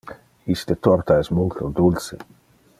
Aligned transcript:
Iste 0.53 0.77
torta 0.87 1.19
es 1.25 1.31
multo 1.41 1.71
dulce. 1.81 2.21